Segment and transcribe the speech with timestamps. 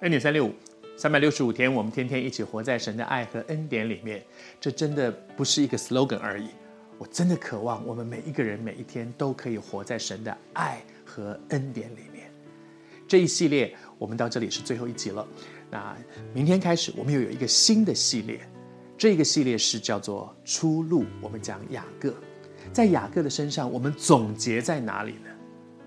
[0.00, 0.52] 恩典三六五，
[0.94, 4.22] 三百六十五天，我们天天一起活在神的爱和恩典里面。
[4.60, 6.48] 这真的不是一个 slogan 而已。
[6.98, 12.30] 我真的渴望我们每一个人每一天都可以活在神的爱和恩典里面。
[13.08, 15.26] 这一系列我们到这里是最后一集了。
[15.70, 15.96] 那
[16.34, 18.38] 明天开始，我们又有一个新的系列。
[18.98, 21.06] 这个系列是叫做出路。
[21.22, 22.14] 我们讲雅各，
[22.70, 25.30] 在雅各的身上，我们总结在哪里呢？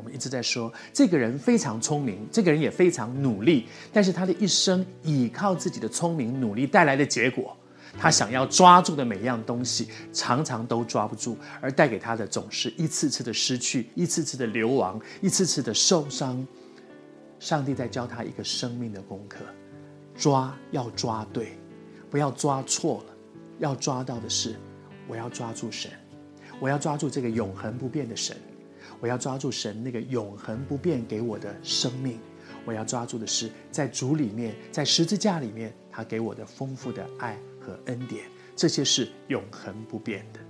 [0.00, 7.54] 我们一直在说，这个人非常聪明，这个人也非常努力，但是他的一生倚靠自己的聪明努力带来的结果，
[7.98, 16.46] 他想要抓住的每一样东西，常常都抓不住，而带给他的总是一次次的失去，一次次的流亡，一次次的受伤。
[17.38, 19.44] 上帝在教他一个生命的功课：
[20.14, 21.58] 抓要抓对，
[22.08, 23.14] 不要抓错了。
[23.58, 24.56] 要抓到的是，
[25.06, 25.90] 我要抓住神，
[26.58, 28.34] 我要抓住这个永恒不变的神。
[29.00, 32.18] 我要抓住神那个永恒不变给我的生命，
[32.64, 40.40] 我要抓住的是在主里面，在十字架里面，他给我的丰富的爱和恩典，这些是永恒不变的。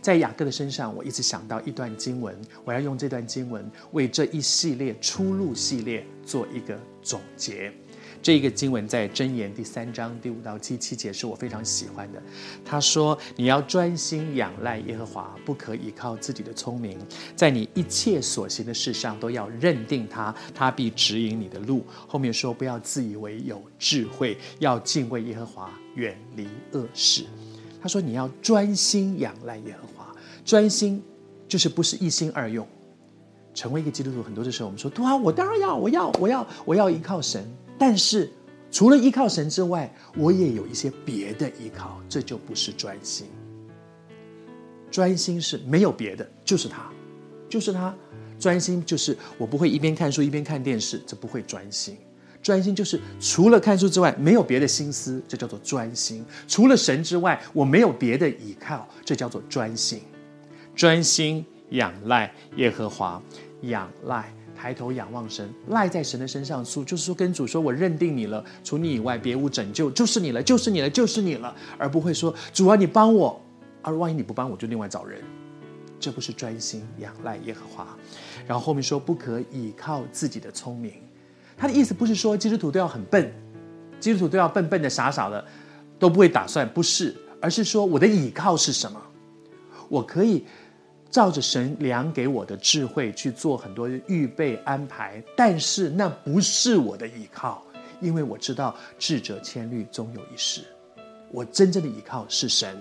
[0.00, 7.72] 在雅各的身上，我一直想到一段经文，我要用这段经文为这一系列出路系列做一个总结。
[8.20, 12.20] 这一个经文在箴言第三章第五到第七节是我非常喜欢的。
[12.64, 16.98] 他说：“你要专心仰赖耶和华，不可倚靠自己的聪明，
[17.36, 27.24] 在你一切所行的事上都要认定他，他必指引你的路。”后面说：“不要自以为有智慧，要敬畏耶和华，远离恶事。”
[27.80, 30.12] 他说：“你要专心仰赖耶和华，
[30.44, 31.02] 专心
[31.46, 32.66] 就是不是一心二用。
[33.54, 37.48] 成为一个基督徒，很多的时候我们说：‘对啊，我当然要，我要，我要，我要依靠神。’
[37.78, 38.30] 但是，
[38.70, 43.26] 除了依靠神之外，我也有一些别的依靠，这就不是专心。
[44.90, 46.90] 专心是没有别的，就是他，
[47.48, 47.94] 就是他。
[48.38, 51.96] 专心就是我不会一边看书一边看电视，这不会专心。
[52.40, 56.24] 专心就是除了看书之外没有别的心思，这叫做专心。
[56.46, 60.00] 除了神之外，我没有别的依靠，这叫做专心。
[60.74, 63.20] 专心仰赖耶和华，
[63.62, 64.32] 仰赖。
[64.60, 73.40] 抬头仰望神，赖在神的身上，说就是说跟主说，我认定你了，除你以外别无拯救，就是你了，就是你了，就是你了，而不会说主啊，你帮我，
[73.82, 75.22] 而万一你不帮我，就另外找人，
[76.00, 77.96] 这不是专心仰赖耶和华。
[78.48, 80.94] 然后后面说不可倚靠自己的聪明，
[81.56, 83.32] 他的意思不是说基督徒都要很笨，
[84.00, 85.44] 基督徒都要笨笨的、傻傻的，
[86.00, 89.00] 都不会打算，不是，而是说我的倚靠是什么？
[89.88, 90.44] 我可以。
[91.10, 97.62] 照着神量给我的智慧去做很多预备安排，但是那不是我的依靠，
[98.00, 100.60] 因为我知道智者千虑终有一失。
[101.30, 102.76] 我真正的依靠是神，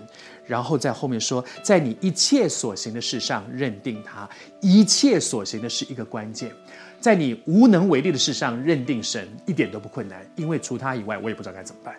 [0.46, 4.30] 然后在后面说，在你一切所行的事上认定他。
[4.62, 6.52] 一切所行的是一个关键，
[7.00, 11.96] 在你无能为力的事上认定神一点都不困难，因为除他以外我也不知道该怎么办。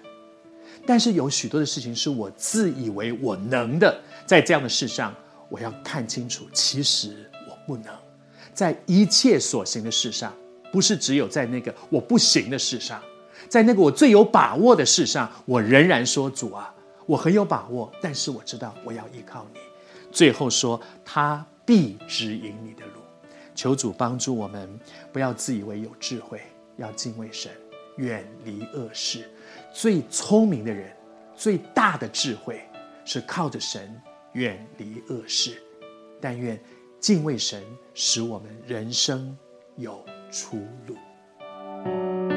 [0.86, 5.14] 但是有许多的事情是我自以为我能的，在这样的事上。
[5.48, 7.94] 我要看清楚，其实我不能，
[8.52, 10.32] 在一切所行的事上，
[10.72, 13.02] 不是只有在那个我不行的事上，
[13.48, 16.74] 在那个我最有把握的事上，我仍然说主啊，
[17.06, 19.60] 我很有把握，但是我知道我要依靠你。
[20.10, 23.00] 最后说他必指引你的路，
[23.54, 24.78] 求主帮助我们，
[25.12, 26.40] 不要自以为有智慧，
[26.76, 27.50] 要敬畏神，
[27.96, 29.30] 远离恶事。
[29.72, 30.90] 最聪明的人，
[31.34, 32.60] 最大的智慧
[33.04, 34.00] 是靠着神。
[34.38, 35.60] 远离恶事，
[36.20, 36.62] 但愿
[37.00, 37.60] 敬畏神，
[37.92, 39.36] 使我们人生
[39.74, 40.00] 有
[40.30, 42.27] 出路。